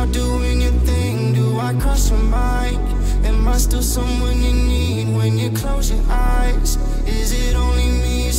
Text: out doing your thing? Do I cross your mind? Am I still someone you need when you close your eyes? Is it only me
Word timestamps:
out 0.00 0.12
doing 0.12 0.62
your 0.62 0.76
thing? 0.88 1.34
Do 1.34 1.58
I 1.58 1.74
cross 1.74 2.10
your 2.10 2.18
mind? 2.18 2.80
Am 3.26 3.46
I 3.46 3.58
still 3.58 3.82
someone 3.82 4.42
you 4.42 4.52
need 4.52 5.14
when 5.16 5.38
you 5.38 5.50
close 5.50 5.90
your 5.90 6.04
eyes? 6.08 6.76
Is 7.06 7.32
it 7.32 7.54
only 7.54 7.88
me 8.04 8.30